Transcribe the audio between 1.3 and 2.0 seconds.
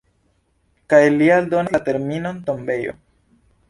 aldonas la